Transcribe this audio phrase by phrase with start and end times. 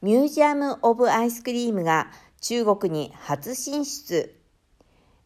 [0.00, 4.32] ミュージアム・オブ・アイスクリームが中国に初進出。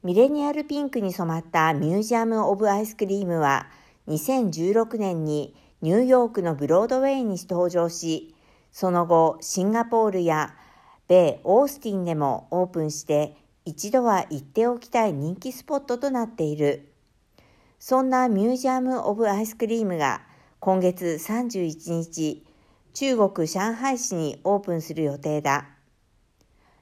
[0.02, 3.66] ミレニアルピンクに染まったミュージアム・オブ・アイスクリームは
[4.08, 8.34] 2016年にニューヨークのブロードウェイに登場し、
[8.70, 10.54] その後シンガポールや
[11.06, 13.36] 米オースティンでもオープンして
[13.66, 16.94] 一度は行っておきたい人気スポットとなっている。
[17.78, 20.22] そんなミュージアム・オブ・アイスクリームが
[20.60, 22.46] 今月31日、
[22.94, 25.68] 中国上海市にオープンする予定だ。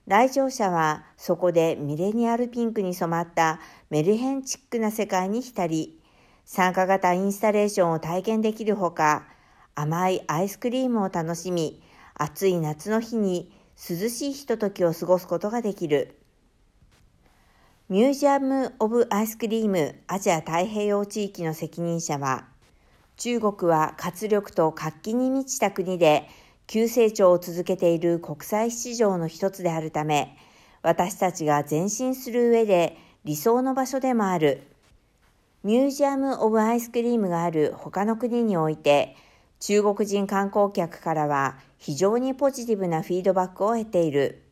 [0.06, 6.00] 来場者はそこでミレニアルピンクに染まったメルヘンチックな世界に浸り、
[6.44, 9.28] 参加型インスタレーションを体験できるほか、
[9.76, 11.80] 甘いアイスクリームを楽しみ、
[12.14, 16.18] 暑い夏の日に涼しいひとときを過ごすことができる。
[17.88, 22.49] ミュージアム・オブ・アイスクリームアジア太平洋地域の責任者は、
[23.20, 26.26] 中国は活力と活気に満ちた国で
[26.66, 30.38] 急成長を続けている国際市場の一つであるため、
[30.80, 34.62] 私たちが前進する上で理想の場所でもある。
[35.64, 39.14] ミュージアム・オブ・アイスクリームがある他の国において、
[39.58, 44.44] 中国人観光客からは非常にポジティブなフィードバックを得ている。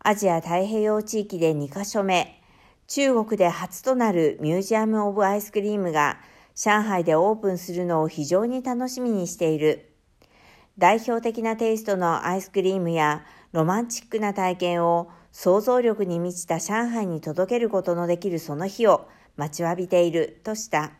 [0.00, 2.42] アジア太平洋地域で2カ所目、
[2.88, 6.18] 中国で初となるミュージアム・オブ・アイスクリームが
[6.56, 9.92] 上海でオープンするのを非常に楽しみにしている。
[10.78, 20.92] 代表的なテイストのアイスクリームやロマンチックな体験を想像力に満ちた上海に届けることのできるその日を待ちわびているとした。